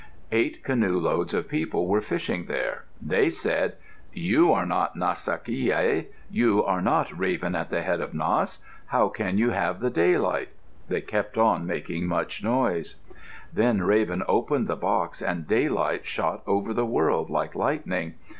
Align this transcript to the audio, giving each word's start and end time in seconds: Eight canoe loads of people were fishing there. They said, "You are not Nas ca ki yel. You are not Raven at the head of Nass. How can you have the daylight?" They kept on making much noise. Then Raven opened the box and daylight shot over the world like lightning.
Eight 0.31 0.63
canoe 0.63 0.97
loads 0.97 1.31
of 1.31 1.47
people 1.47 1.87
were 1.87 2.01
fishing 2.01 2.45
there. 2.45 2.85
They 2.99 3.29
said, 3.29 3.75
"You 4.11 4.51
are 4.51 4.65
not 4.65 4.95
Nas 4.95 5.23
ca 5.25 5.37
ki 5.37 5.53
yel. 5.53 6.05
You 6.31 6.65
are 6.65 6.81
not 6.81 7.15
Raven 7.15 7.53
at 7.53 7.69
the 7.69 7.83
head 7.83 8.01
of 8.01 8.11
Nass. 8.11 8.63
How 8.87 9.09
can 9.09 9.37
you 9.37 9.51
have 9.51 9.79
the 9.79 9.91
daylight?" 9.91 10.49
They 10.87 11.01
kept 11.01 11.37
on 11.37 11.67
making 11.67 12.07
much 12.07 12.43
noise. 12.43 12.95
Then 13.53 13.83
Raven 13.83 14.23
opened 14.27 14.65
the 14.65 14.75
box 14.75 15.21
and 15.21 15.47
daylight 15.47 16.07
shot 16.07 16.41
over 16.47 16.73
the 16.73 16.83
world 16.87 17.29
like 17.29 17.53
lightning. 17.53 18.15